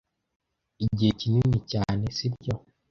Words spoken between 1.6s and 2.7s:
cyane sibyo